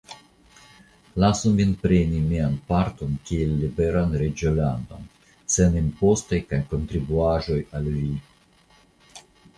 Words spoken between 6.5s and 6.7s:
kaj